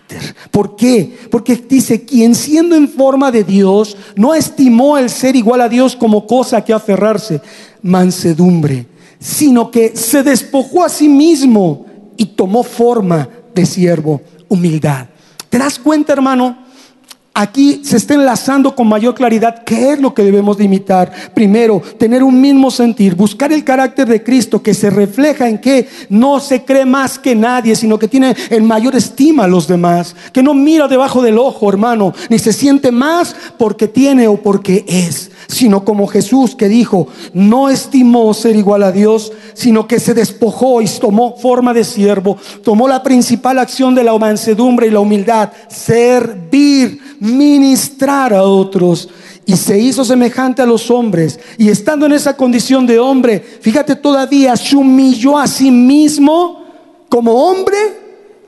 [0.51, 1.17] ¿Por qué?
[1.31, 5.97] Porque dice, quien siendo en forma de Dios, no estimó el ser igual a Dios
[5.97, 7.41] como cosa que aferrarse,
[7.83, 8.87] mansedumbre,
[9.19, 11.87] sino que se despojó a sí mismo
[12.17, 15.07] y tomó forma de siervo, humildad.
[15.49, 16.64] ¿Te das cuenta, hermano?
[17.37, 21.11] Aquí se está enlazando con mayor claridad qué es lo que debemos de imitar.
[21.35, 25.89] Primero, tener un mismo sentir, buscar el carácter de Cristo que se refleja en que
[26.09, 30.15] no se cree más que nadie, sino que tiene en mayor estima a los demás,
[30.33, 34.85] que no mira debajo del ojo, hermano, ni se siente más porque tiene o porque
[34.87, 40.15] es, sino como Jesús que dijo, no estimó ser igual a Dios, sino que se
[40.15, 45.01] despojó y tomó forma de siervo, tomó la principal acción de la mansedumbre y la
[45.01, 49.09] humildad, servir ministrar a otros
[49.47, 51.39] y se hizo semejante a los hombres.
[51.59, 56.65] Y estando en esa condición de hombre, fíjate todavía, se humilló a sí mismo
[57.09, 57.77] como hombre.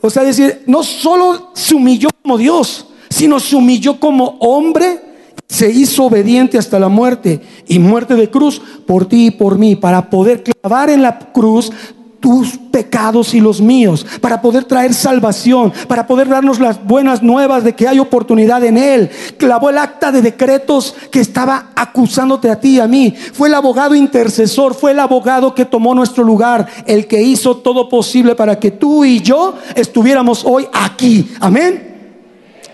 [0.01, 5.01] O sea, decir, no solo se humilló como Dios, sino se humilló como hombre.
[5.49, 9.77] Se hizo obediente hasta la muerte y muerte de cruz por ti y por mí,
[9.77, 11.71] para poder clavar en la cruz
[12.21, 17.63] tus pecados y los míos, para poder traer salvación, para poder darnos las buenas nuevas
[17.63, 19.11] de que hay oportunidad en Él.
[19.39, 23.15] Clavó el acta de decretos que estaba acusándote a ti y a mí.
[23.33, 27.89] Fue el abogado intercesor, fue el abogado que tomó nuestro lugar, el que hizo todo
[27.89, 31.31] posible para que tú y yo estuviéramos hoy aquí.
[31.39, 31.95] Amén.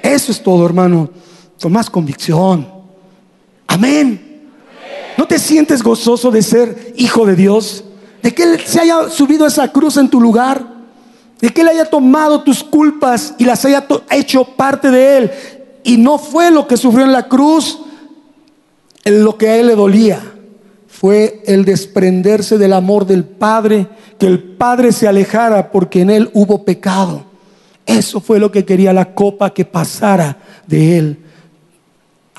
[0.02, 1.10] Eso es todo, hermano.
[1.62, 2.68] Con más convicción.
[3.66, 4.50] Amén.
[5.16, 7.84] ¿No te sientes gozoso de ser hijo de Dios?
[8.22, 10.64] de que Él se haya subido esa cruz en tu lugar,
[11.40, 15.30] de que Él haya tomado tus culpas y las haya hecho parte de Él.
[15.82, 17.80] Y no fue lo que sufrió en la cruz
[19.04, 20.22] lo que a Él le dolía,
[20.86, 26.30] fue el desprenderse del amor del Padre, que el Padre se alejara porque en Él
[26.34, 27.24] hubo pecado.
[27.84, 30.36] Eso fue lo que quería la copa que pasara
[30.68, 31.18] de Él,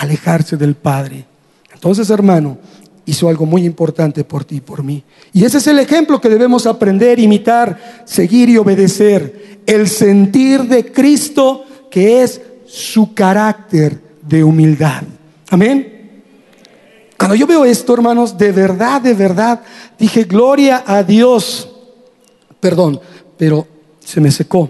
[0.03, 1.25] alejarse del Padre.
[1.73, 2.57] Entonces, hermano,
[3.05, 5.03] hizo algo muy importante por ti y por mí.
[5.33, 9.59] Y ese es el ejemplo que debemos aprender, imitar, seguir y obedecer.
[9.65, 15.03] El sentir de Cristo que es su carácter de humildad.
[15.49, 16.21] Amén.
[17.17, 19.61] Cuando yo veo esto, hermanos, de verdad, de verdad,
[19.97, 21.69] dije, gloria a Dios.
[22.59, 22.99] Perdón,
[23.37, 23.67] pero
[23.99, 24.69] se me secó.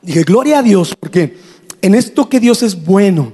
[0.00, 1.36] Dije, gloria a Dios, porque
[1.82, 3.32] en esto que Dios es bueno,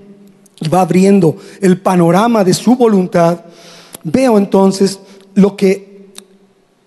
[0.61, 3.41] y va abriendo el panorama de su voluntad,
[4.03, 4.99] veo entonces
[5.35, 6.09] lo que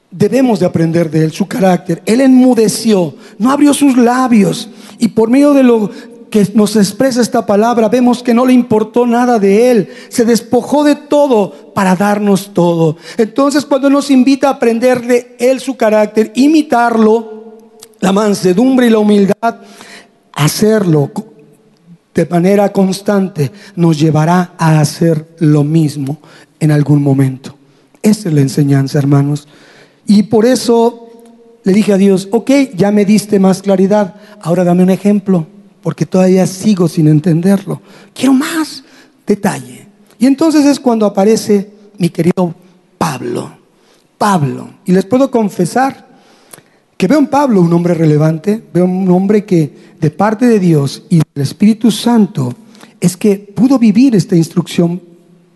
[0.09, 2.01] debemos de aprender de él, su carácter.
[2.05, 4.69] Él enmudeció, no abrió sus labios
[4.99, 5.89] y por medio de lo
[6.29, 10.83] que nos expresa esta palabra, vemos que no le importó nada de él, se despojó
[10.83, 12.97] de todo para darnos todo.
[13.17, 17.41] Entonces cuando nos invita a aprender de él su carácter, imitarlo,
[17.99, 19.57] la mansedumbre y la humildad,
[20.33, 21.11] hacerlo
[22.13, 26.19] de manera constante nos llevará a hacer lo mismo
[26.59, 27.55] en algún momento.
[28.01, 29.47] Esa es la enseñanza, hermanos.
[30.05, 31.09] Y por eso
[31.63, 35.47] le dije a Dios, ok, ya me diste más claridad, ahora dame un ejemplo,
[35.81, 37.81] porque todavía sigo sin entenderlo.
[38.13, 38.83] Quiero más
[39.25, 39.87] detalle.
[40.19, 42.53] Y entonces es cuando aparece mi querido
[42.97, 43.51] Pablo.
[44.17, 44.69] Pablo.
[44.85, 46.10] Y les puedo confesar
[47.01, 51.01] que veo en Pablo un hombre relevante, veo un hombre que de parte de Dios
[51.09, 52.53] y del Espíritu Santo
[52.99, 55.01] es que pudo vivir esta instrucción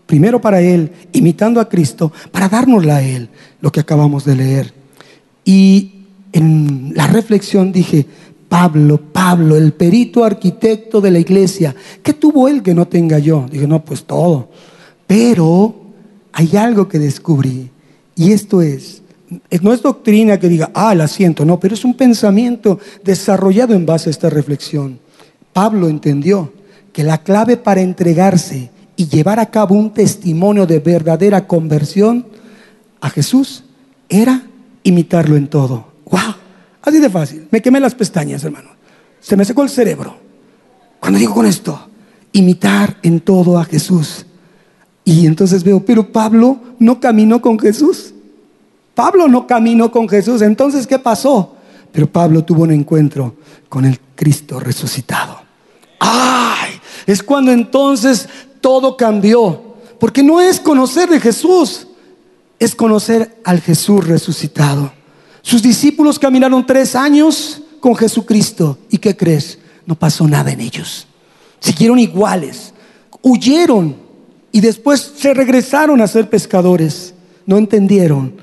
[0.08, 3.30] primero para él, imitando a Cristo, para dárnosla a él,
[3.62, 4.74] lo que acabamos de leer.
[5.46, 5.92] Y
[6.34, 8.08] en la reflexión dije,
[8.50, 13.46] Pablo, Pablo, el perito arquitecto de la iglesia, ¿qué tuvo él que no tenga yo?
[13.52, 14.50] Dije, no, pues todo.
[15.06, 15.76] Pero
[16.34, 17.70] hay algo que descubrí,
[18.16, 19.04] y esto es,
[19.62, 23.86] no es doctrina que diga, ah, la siento, no, pero es un pensamiento desarrollado en
[23.86, 25.00] base a esta reflexión.
[25.54, 26.54] Pablo entendió
[26.92, 32.28] que la clave para entregarse y llevar a cabo un testimonio de verdadera conversión
[33.02, 33.64] a Jesús
[34.10, 34.44] era
[34.84, 35.88] imitarlo en todo.
[36.10, 36.36] ¡Wow!
[36.82, 37.48] Así de fácil.
[37.52, 38.70] Me quemé las pestañas, hermano.
[39.20, 40.18] Se me secó el cerebro.
[41.00, 41.88] Cuando digo con esto,
[42.32, 44.26] imitar en todo a Jesús.
[45.04, 48.15] Y entonces veo, pero Pablo no caminó con Jesús.
[48.96, 50.42] Pablo no caminó con Jesús.
[50.42, 51.56] Entonces, ¿qué pasó?
[51.92, 53.36] Pero Pablo tuvo un encuentro
[53.70, 55.40] con el Cristo resucitado.
[56.00, 56.72] ¡Ay!
[57.06, 58.28] Es cuando entonces
[58.62, 59.76] todo cambió.
[60.00, 61.88] Porque no es conocer de Jesús,
[62.60, 64.92] es conocer al Jesús resucitado.
[65.42, 68.78] Sus discípulos caminaron tres años con Jesucristo.
[68.90, 69.60] ¿Y qué crees?
[69.86, 71.08] No pasó nada en ellos.
[71.60, 72.74] Siguieron iguales.
[73.22, 73.96] Huyeron
[74.52, 77.14] y después se regresaron a ser pescadores.
[77.46, 78.36] No entendieron,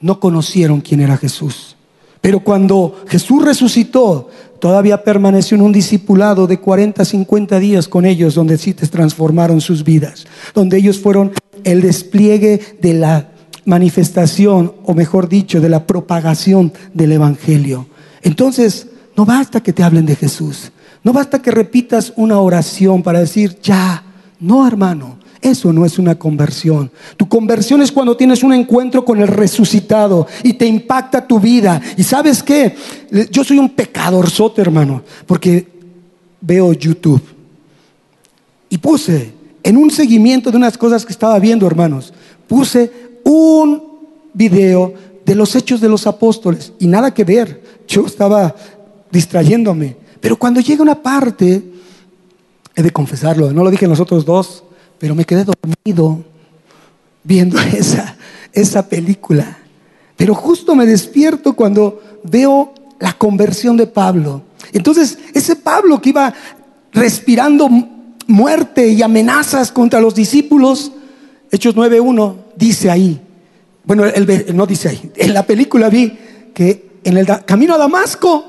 [0.00, 1.76] no conocieron quién era Jesús.
[2.20, 4.28] Pero cuando Jesús resucitó,
[4.60, 9.60] todavía permaneció en un discipulado de 40, 50 días con ellos, donde sí te transformaron
[9.60, 11.32] sus vidas, donde ellos fueron
[11.64, 13.32] el despliegue de la
[13.64, 17.86] manifestación, o mejor dicho, de la propagación del Evangelio.
[18.22, 20.72] Entonces, no basta que te hablen de Jesús,
[21.04, 24.04] no basta que repitas una oración para decir, ya,
[24.40, 26.90] no hermano, eso no es una conversión.
[27.16, 31.80] Tu conversión es cuando tienes un encuentro con el resucitado y te impacta tu vida.
[31.96, 32.74] Y sabes qué?
[33.30, 35.66] Yo soy un pecador sote, hermano, porque
[36.40, 37.22] veo YouTube.
[38.68, 42.12] Y puse en un seguimiento de unas cosas que estaba viendo, hermanos,
[42.46, 42.90] puse
[43.24, 43.82] un
[44.32, 47.62] video de los hechos de los apóstoles y nada que ver.
[47.86, 48.54] Yo estaba
[49.10, 49.96] distrayéndome.
[50.20, 51.62] Pero cuando llega una parte,
[52.74, 54.64] he de confesarlo, no lo dije en los otros dos,
[54.98, 56.24] pero me quedé dormido
[57.22, 58.16] viendo esa,
[58.52, 59.58] esa película.
[60.16, 64.42] Pero justo me despierto cuando veo la conversión de Pablo.
[64.72, 66.34] Entonces, ese Pablo que iba
[66.92, 67.68] respirando
[68.26, 70.92] muerte y amenazas contra los discípulos,
[71.50, 73.20] Hechos 9.1 dice ahí,
[73.84, 76.18] bueno, él, no dice ahí, en la película vi
[76.52, 78.44] que en el camino a Damasco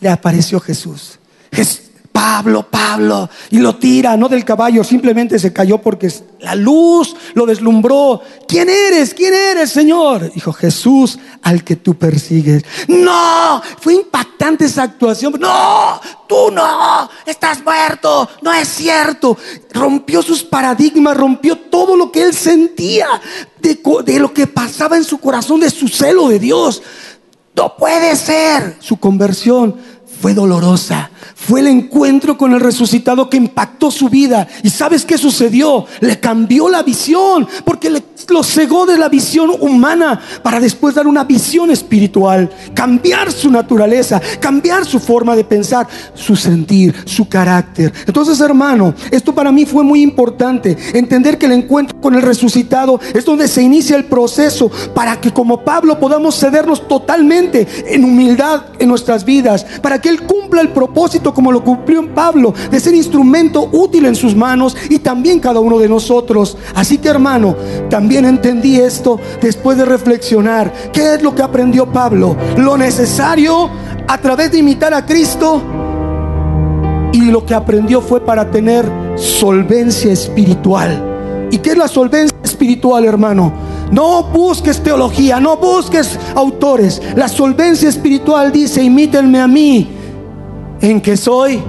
[0.00, 1.18] le apareció Jesús.
[1.52, 1.82] Jesús
[2.16, 7.44] Pablo, Pablo, y lo tira, no del caballo, simplemente se cayó porque la luz lo
[7.44, 8.22] deslumbró.
[8.48, 9.12] ¿Quién eres?
[9.12, 10.32] ¿Quién eres, Señor?
[10.32, 12.64] Dijo Jesús al que tú persigues.
[12.88, 15.34] No, fue impactante esa actuación.
[15.38, 19.36] No, tú no, estás muerto, no es cierto.
[19.74, 23.08] Rompió sus paradigmas, rompió todo lo que él sentía
[23.60, 26.82] de, de lo que pasaba en su corazón, de su celo de Dios.
[27.54, 28.78] No puede ser.
[28.80, 29.76] Su conversión
[30.22, 34.46] fue dolorosa fue el encuentro con el resucitado que impactó su vida.
[34.62, 35.86] ¿Y sabes qué sucedió?
[36.00, 41.06] Le cambió la visión, porque le, lo cegó de la visión humana para después dar
[41.06, 47.92] una visión espiritual, cambiar su naturaleza, cambiar su forma de pensar, su sentir, su carácter.
[48.06, 53.00] Entonces, hermano, esto para mí fue muy importante, entender que el encuentro con el resucitado
[53.14, 58.64] es donde se inicia el proceso para que como Pablo podamos cedernos totalmente en humildad
[58.78, 62.94] en nuestras vidas, para que Él cumpla el propósito como lo cumplió Pablo, de ser
[62.94, 66.56] instrumento útil en sus manos y también cada uno de nosotros.
[66.74, 67.56] Así que hermano,
[67.88, 70.72] también entendí esto después de reflexionar.
[70.92, 72.36] ¿Qué es lo que aprendió Pablo?
[72.56, 73.70] Lo necesario
[74.08, 75.62] a través de imitar a Cristo
[77.12, 81.48] y lo que aprendió fue para tener solvencia espiritual.
[81.50, 83.52] ¿Y qué es la solvencia espiritual, hermano?
[83.90, 87.00] No busques teología, no busques autores.
[87.14, 89.95] La solvencia espiritual dice, imítenme a mí
[90.80, 91.62] en que soy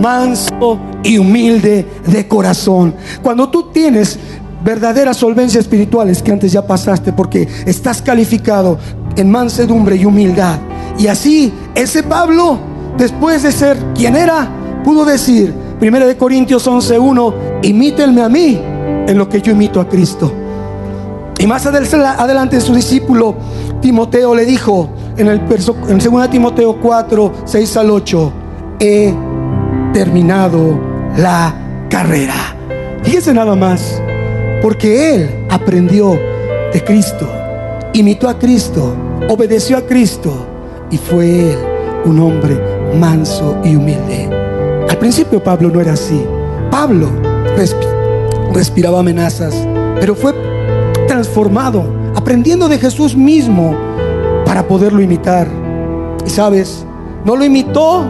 [0.00, 2.94] manso y humilde de corazón.
[3.22, 4.18] Cuando tú tienes
[4.64, 8.78] verdaderas solvencia espirituales que antes ya pasaste porque estás calificado
[9.16, 10.58] en mansedumbre y humildad.
[10.98, 12.58] Y así ese Pablo,
[12.96, 14.48] después de ser quien era,
[14.84, 18.60] pudo decir, 1 de Corintios 11:1, imítenme a mí
[19.06, 20.32] en lo que yo imito a Cristo.
[21.38, 23.34] Y más adelante su discípulo
[23.80, 25.40] Timoteo le dijo en el
[25.88, 28.32] en 2 Timoteo 4, 6 al 8,
[28.80, 29.14] he
[29.92, 30.78] terminado
[31.16, 31.54] la
[31.88, 32.34] carrera.
[33.02, 34.00] Fíjese nada más,
[34.62, 36.18] porque él aprendió
[36.72, 37.28] de Cristo,
[37.92, 38.94] imitó a Cristo,
[39.28, 40.32] obedeció a Cristo
[40.90, 41.58] y fue él
[42.04, 42.58] un hombre
[42.98, 44.28] manso y humilde.
[44.88, 46.20] Al principio Pablo no era así.
[46.70, 47.08] Pablo
[48.52, 49.54] respiraba amenazas,
[50.00, 50.32] pero fue
[51.06, 53.91] transformado, aprendiendo de Jesús mismo
[54.52, 55.48] para poderlo imitar.
[56.26, 56.84] Y sabes,
[57.24, 58.04] no lo imitó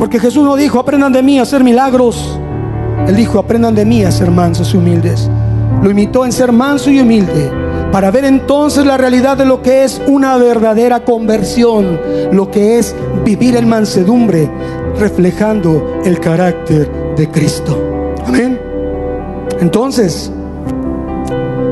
[0.00, 2.36] porque Jesús no dijo, aprendan de mí a hacer milagros.
[3.06, 5.30] Él dijo, aprendan de mí a ser mansos y humildes.
[5.80, 7.48] Lo imitó en ser manso y humilde
[7.92, 12.00] para ver entonces la realidad de lo que es una verdadera conversión,
[12.32, 12.92] lo que es
[13.24, 14.50] vivir en mansedumbre,
[14.98, 17.78] reflejando el carácter de Cristo.
[18.26, 18.58] Amén.
[19.60, 20.32] Entonces,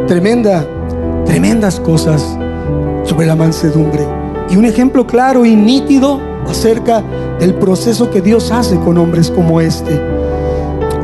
[0.07, 0.65] tremenda,
[1.27, 2.39] tremendas cosas
[3.05, 4.07] sobre la mansedumbre.
[4.51, 7.03] Y un ejemplo claro y nítido acerca
[7.39, 10.01] del proceso que Dios hace con hombres como este.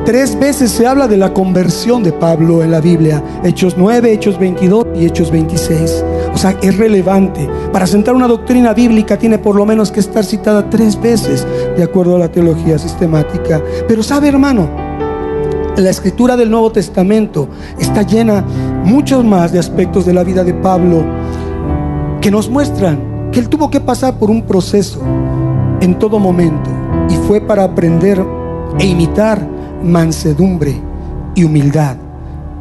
[0.04, 4.38] Tres veces se habla de la conversión de Pablo en la Biblia, Hechos 9, Hechos
[4.38, 6.04] 22 y Hechos 26.
[6.34, 7.48] O sea, es relevante.
[7.72, 11.82] Para sentar una doctrina bíblica tiene por lo menos que estar citada tres veces de
[11.82, 13.62] acuerdo a la teología sistemática.
[13.86, 14.68] Pero sabe hermano,
[15.76, 18.44] la escritura del Nuevo Testamento está llena
[18.84, 21.04] muchos más de aspectos de la vida de Pablo
[22.20, 25.00] que nos muestran que él tuvo que pasar por un proceso
[25.80, 26.68] en todo momento
[27.08, 28.22] y fue para aprender
[28.78, 29.46] e imitar
[29.82, 30.74] mansedumbre
[31.34, 31.96] y humildad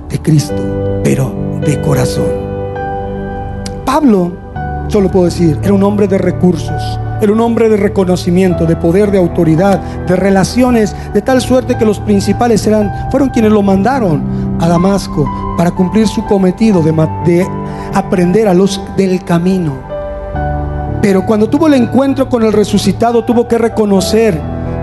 [0.10, 1.34] de Cristo, pero
[1.66, 2.50] de corazón.
[3.86, 4.32] Pablo,
[4.88, 9.12] solo puedo decir, era un hombre de recursos, era un hombre de reconocimiento, de poder,
[9.12, 14.49] de autoridad, de relaciones, de tal suerte que los principales eran, fueron quienes lo mandaron
[14.60, 15.26] a Damasco
[15.58, 16.92] para cumplir su cometido de,
[17.26, 17.48] de
[17.94, 19.74] aprender a los del camino.
[21.02, 24.40] Pero cuando tuvo el encuentro con el resucitado, tuvo que reconocer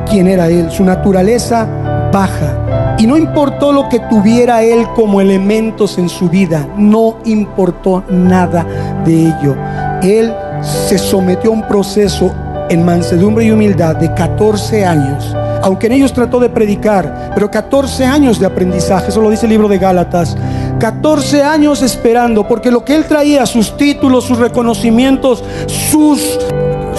[0.08, 1.66] quién era él, su naturaleza
[2.12, 2.96] baja.
[2.98, 8.66] Y no importó lo que tuviera él como elementos en su vida, no importó nada
[9.04, 9.54] de ello.
[10.02, 12.34] Él se sometió a un proceso
[12.70, 18.04] en mansedumbre y humildad de 14 años aunque en ellos trató de predicar, pero 14
[18.04, 20.36] años de aprendizaje, eso lo dice el libro de Gálatas,
[20.78, 26.38] 14 años esperando, porque lo que él traía, sus títulos, sus reconocimientos, sus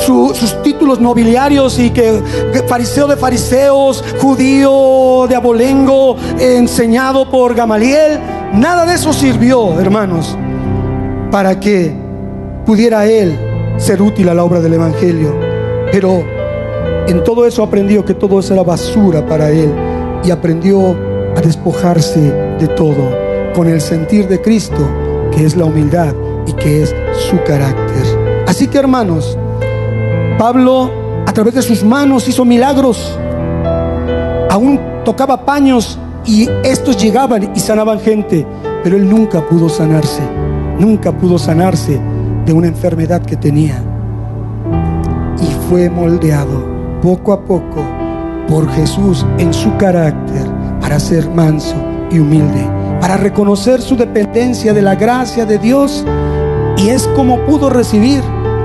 [0.05, 2.21] sus títulos nobiliarios y que,
[2.67, 8.19] fariseo de fariseos, judío de abolengo, enseñado por Gamaliel,
[8.53, 10.37] nada de eso sirvió, hermanos,
[11.31, 11.95] para que
[12.65, 13.37] pudiera él
[13.77, 15.35] ser útil a la obra del Evangelio.
[15.91, 16.36] Pero
[17.07, 19.71] en todo eso aprendió que todo eso era basura para él
[20.25, 20.93] y aprendió
[21.37, 22.19] a despojarse
[22.59, 23.09] de todo
[23.55, 24.75] con el sentir de Cristo,
[25.31, 26.13] que es la humildad
[26.45, 26.93] y que es
[27.29, 28.43] su carácter.
[28.45, 29.37] Así que hermanos,
[30.37, 30.91] Pablo
[31.25, 33.17] a través de sus manos hizo milagros,
[34.49, 38.45] aún tocaba paños y estos llegaban y sanaban gente,
[38.83, 40.21] pero él nunca pudo sanarse,
[40.77, 42.01] nunca pudo sanarse
[42.45, 43.81] de una enfermedad que tenía.
[45.41, 47.83] Y fue moldeado poco a poco
[48.47, 50.45] por Jesús en su carácter
[50.81, 51.75] para ser manso
[52.09, 52.65] y humilde,
[53.01, 56.05] para reconocer su dependencia de la gracia de Dios
[56.77, 58.21] y es como pudo recibir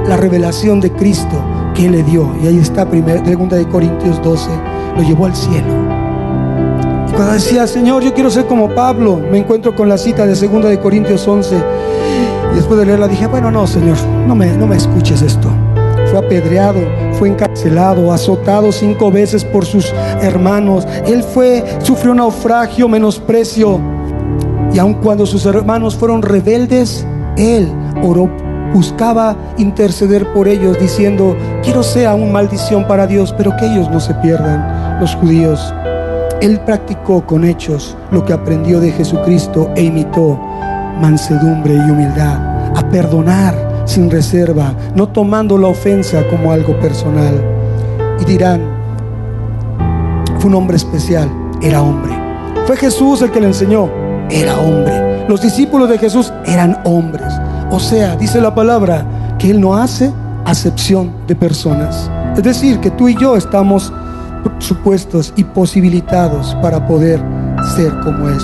[0.06, 1.42] la revelación de Cristo
[1.74, 2.32] que le dio.
[2.42, 4.50] Y ahí está, segunda de Corintios 12,
[4.96, 5.72] lo llevó al cielo.
[7.08, 10.36] Y cuando decía, Señor, yo quiero ser como Pablo, me encuentro con la cita de
[10.36, 11.56] segunda de Corintios 11.
[12.52, 15.48] Y después de leerla dije, bueno, no, Señor, no me, no me escuches esto
[16.12, 16.80] fue apedreado,
[17.12, 20.86] fue encarcelado, azotado cinco veces por sus hermanos.
[21.06, 23.80] Él fue, sufrió naufragio, menosprecio.
[24.74, 27.06] Y aun cuando sus hermanos fueron rebeldes,
[27.38, 27.72] él
[28.02, 28.28] oró,
[28.74, 33.98] buscaba interceder por ellos, diciendo, quiero sea una maldición para Dios, pero que ellos no
[33.98, 35.72] se pierdan, los judíos.
[36.42, 40.38] Él practicó con hechos lo que aprendió de Jesucristo e imitó
[41.00, 47.34] mansedumbre y humildad, a perdonar sin reserva, no tomando la ofensa como algo personal.
[48.18, 48.62] Y dirán,
[50.38, 52.10] fue un hombre especial, era hombre.
[52.66, 53.90] Fue Jesús el que le enseñó,
[54.30, 55.26] era hombre.
[55.28, 57.34] Los discípulos de Jesús eran hombres.
[57.70, 60.10] O sea, dice la palabra que Él no hace
[60.46, 62.10] acepción de personas.
[62.34, 63.92] Es decir, que tú y yo estamos
[64.58, 67.20] supuestos y posibilitados para poder
[67.76, 68.38] ser como Él.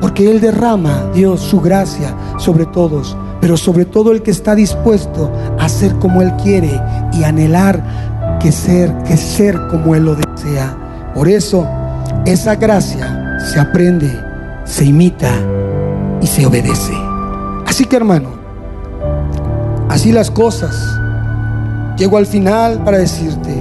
[0.00, 5.28] Porque Él derrama, Dios, su gracia sobre todos pero sobre todo el que está dispuesto
[5.58, 6.80] a ser como Él quiere
[7.12, 11.10] y anhelar que ser, que ser como Él lo desea.
[11.12, 11.66] Por eso,
[12.24, 14.16] esa gracia se aprende,
[14.64, 15.32] se imita
[16.20, 16.92] y se obedece.
[17.66, 18.28] Así que hermano,
[19.88, 20.76] así las cosas.
[21.96, 23.60] Llego al final para decirte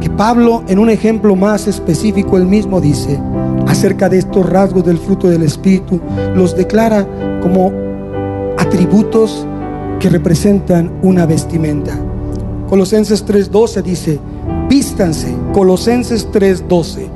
[0.00, 3.20] que Pablo, en un ejemplo más específico, él mismo dice
[3.68, 6.00] acerca de estos rasgos del fruto del Espíritu,
[6.34, 7.06] los declara
[7.40, 7.83] como
[8.74, 9.46] atributos
[10.00, 11.96] que representan una vestimenta.
[12.68, 14.18] Colosenses 3:12 dice,
[14.68, 17.06] vístanse, Colosenses 3:12,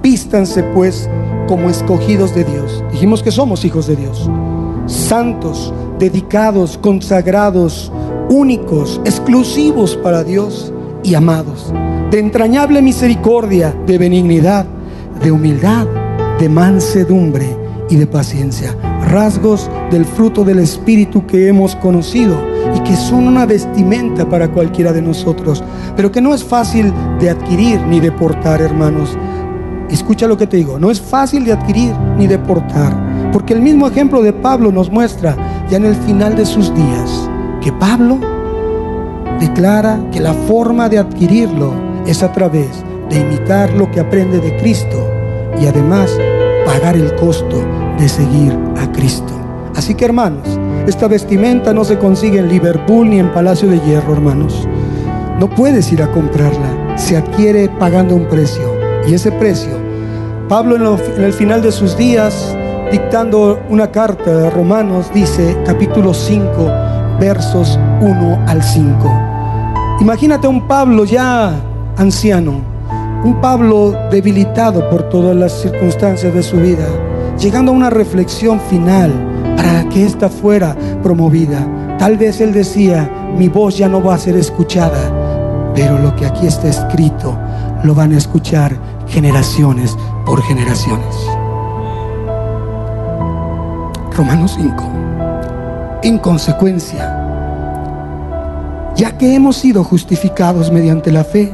[0.00, 1.10] vístanse pues
[1.48, 2.84] como escogidos de Dios.
[2.92, 4.30] Dijimos que somos hijos de Dios,
[4.86, 7.90] santos, dedicados, consagrados,
[8.30, 11.72] únicos, exclusivos para Dios y amados,
[12.12, 14.66] de entrañable misericordia, de benignidad,
[15.20, 15.88] de humildad,
[16.38, 17.56] de mansedumbre
[17.90, 18.76] y de paciencia
[19.08, 22.36] rasgos del fruto del Espíritu que hemos conocido
[22.74, 25.64] y que son una vestimenta para cualquiera de nosotros,
[25.96, 29.16] pero que no es fácil de adquirir ni de portar, hermanos.
[29.90, 33.62] escucha lo que te digo, no es fácil de adquirir ni de portar, porque el
[33.62, 35.36] mismo ejemplo de Pablo nos muestra
[35.70, 37.30] ya en el final de sus días
[37.62, 38.18] que Pablo
[39.40, 41.72] declara que la forma de adquirirlo
[42.06, 45.08] es a través de imitar lo que aprende de Cristo
[45.60, 46.10] y además
[46.66, 47.64] pagar el costo
[47.98, 49.32] de seguir a Cristo.
[49.74, 54.14] Así que hermanos, esta vestimenta no se consigue en Liverpool ni en Palacio de Hierro,
[54.14, 54.66] hermanos.
[55.38, 58.74] No puedes ir a comprarla, se adquiere pagando un precio.
[59.06, 59.70] Y ese precio,
[60.48, 62.56] Pablo en, el final de sus días,
[62.90, 66.70] dictando una carta a Romanos, dice capítulo 5,
[67.20, 69.20] versos 1 al 5.
[70.00, 71.52] Imagínate un Pablo ya
[71.96, 72.60] anciano,
[73.24, 76.86] un Pablo debilitado por todas las circunstancias de su vida,
[77.38, 79.12] llegando a una reflexión final
[79.56, 81.96] para que ésta fuera promovida.
[81.98, 86.26] Tal vez él decía, mi voz ya no va a ser escuchada, pero lo que
[86.26, 87.36] aquí está escrito
[87.84, 88.76] lo van a escuchar
[89.06, 91.16] generaciones por generaciones.
[94.16, 94.84] Romanos 5.
[96.02, 97.14] En consecuencia,
[98.96, 101.52] ya que hemos sido justificados mediante la fe,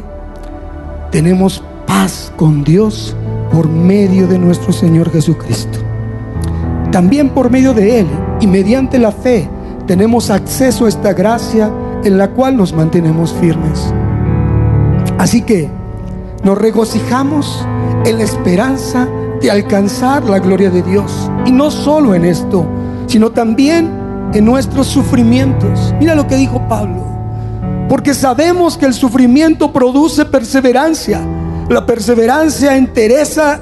[1.10, 3.14] tenemos paz con Dios
[3.54, 5.78] por medio de nuestro Señor Jesucristo.
[6.90, 8.06] También por medio de Él
[8.40, 9.48] y mediante la fe
[9.86, 13.94] tenemos acceso a esta gracia en la cual nos mantenemos firmes.
[15.18, 15.70] Así que
[16.42, 17.64] nos regocijamos
[18.04, 19.08] en la esperanza
[19.40, 21.30] de alcanzar la gloria de Dios.
[21.46, 22.66] Y no solo en esto,
[23.06, 23.88] sino también
[24.32, 25.94] en nuestros sufrimientos.
[26.00, 27.04] Mira lo que dijo Pablo.
[27.88, 31.20] Porque sabemos que el sufrimiento produce perseverancia.
[31.68, 33.58] La perseverancia entereza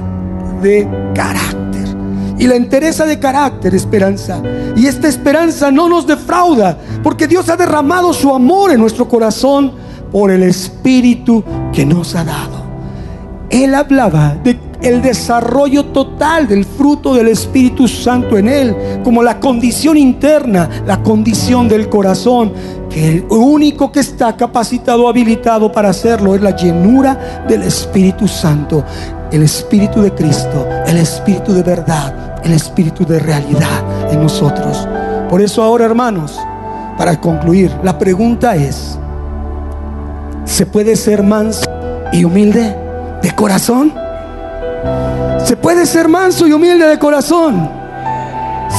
[0.63, 1.97] de carácter.
[2.39, 4.43] Y la entereza de carácter, esperanza.
[4.77, 9.73] Y esta esperanza no nos defrauda, porque Dios ha derramado su amor en nuestro corazón
[10.11, 12.63] por el Espíritu que nos ha dado.
[13.51, 19.39] Él hablaba de el desarrollo total del fruto del Espíritu Santo en él, como la
[19.39, 22.53] condición interna, la condición del corazón,
[22.93, 28.85] que el único que está capacitado, habilitado para hacerlo es la llenura del Espíritu Santo,
[29.31, 34.87] el Espíritu de Cristo, el Espíritu de verdad, el Espíritu de realidad en nosotros.
[35.31, 36.39] Por eso ahora, hermanos,
[36.99, 38.99] para concluir, la pregunta es,
[40.45, 41.65] ¿se puede ser manso
[42.13, 42.77] y humilde
[43.23, 43.95] de corazón?
[45.43, 47.71] Se puede ser manso y humilde de corazón.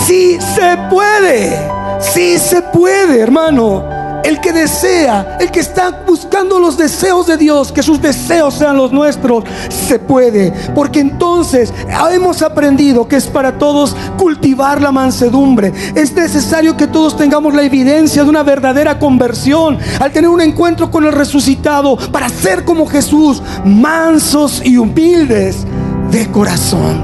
[0.06, 1.58] Sí se puede.
[2.00, 3.93] Sí se puede, hermano.
[4.24, 8.78] El que desea, el que está buscando los deseos de Dios, que sus deseos sean
[8.78, 10.54] los nuestros, se puede.
[10.74, 11.74] Porque entonces
[12.12, 15.74] hemos aprendido que es para todos cultivar la mansedumbre.
[15.94, 20.90] Es necesario que todos tengamos la evidencia de una verdadera conversión al tener un encuentro
[20.90, 25.66] con el resucitado para ser como Jesús, mansos y humildes
[26.12, 27.04] de corazón.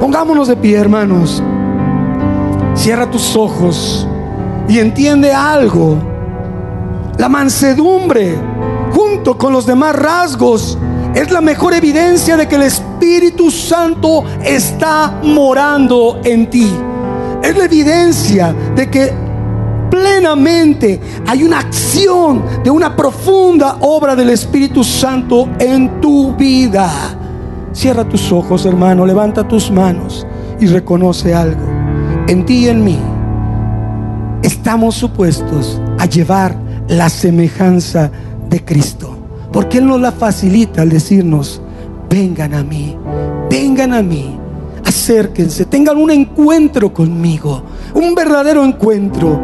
[0.00, 1.42] Pongámonos de pie, hermanos.
[2.74, 4.06] Cierra tus ojos
[4.68, 6.11] y entiende algo.
[7.18, 8.36] La mansedumbre,
[8.92, 10.78] junto con los demás rasgos,
[11.14, 16.72] es la mejor evidencia de que el Espíritu Santo está morando en ti.
[17.42, 19.12] Es la evidencia de que
[19.90, 26.90] plenamente hay una acción de una profunda obra del Espíritu Santo en tu vida.
[27.72, 30.26] Cierra tus ojos, hermano, levanta tus manos
[30.60, 31.66] y reconoce algo.
[32.26, 32.98] En ti y en mí
[34.42, 38.10] estamos supuestos a llevar la semejanza
[38.48, 39.16] de Cristo.
[39.52, 41.60] Porque Él nos la facilita al decirnos,
[42.08, 42.96] vengan a mí,
[43.50, 44.38] vengan a mí,
[44.84, 47.62] acérquense, tengan un encuentro conmigo,
[47.94, 49.40] un verdadero encuentro.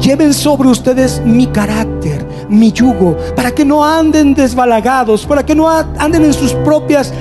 [0.00, 5.68] Lleven sobre ustedes mi carácter, mi yugo, para que no anden desbalagados, para que no
[5.68, 7.12] anden en sus propias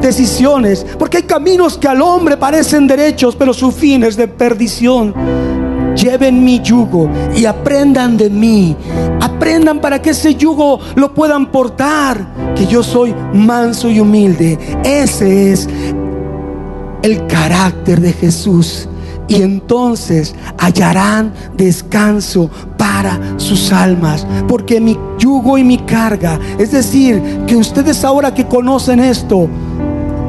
[0.00, 5.12] decisiones, porque hay caminos que al hombre parecen derechos, pero su fin es de perdición.
[5.94, 8.76] Lleven mi yugo y aprendan de mí.
[9.20, 14.58] Aprendan para que ese yugo lo puedan portar, que yo soy manso y humilde.
[14.84, 15.68] Ese es
[17.02, 18.88] el carácter de Jesús
[19.28, 27.22] y entonces hallarán descanso para sus almas, porque mi yugo y mi carga, es decir,
[27.46, 29.48] que ustedes ahora que conocen esto,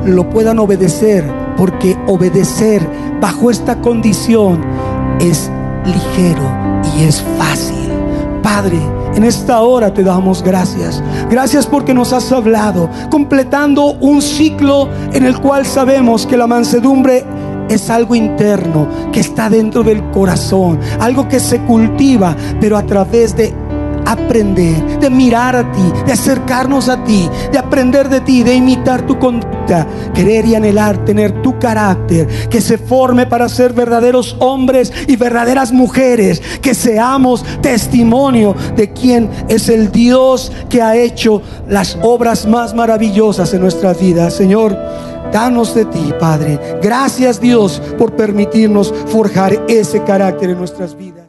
[0.06, 1.26] lo puedan obedecer,
[1.58, 2.88] porque obedecer
[3.20, 4.62] bajo esta condición
[5.20, 5.50] es
[5.86, 6.50] ligero
[6.98, 7.90] y es fácil.
[8.42, 8.80] Padre,
[9.16, 11.02] en esta hora te damos gracias.
[11.30, 17.26] Gracias porque nos has hablado, completando un ciclo en el cual sabemos que la mansedumbre
[17.70, 23.36] es algo interno que está dentro del corazón, algo que se cultiva, pero a través
[23.36, 23.54] de
[24.06, 29.06] aprender, de mirar a ti, de acercarnos a ti, de aprender de ti, de imitar
[29.06, 29.56] tu conducta
[30.14, 35.72] querer y anhelar tener tu carácter, que se forme para ser verdaderos hombres y verdaderas
[35.72, 42.74] mujeres, que seamos testimonio de quién es el Dios que ha hecho las obras más
[42.74, 44.34] maravillosas en nuestras vidas.
[44.34, 44.78] Señor,
[45.32, 46.60] danos de ti, Padre.
[46.82, 51.25] Gracias Dios por permitirnos forjar ese carácter en nuestras vidas.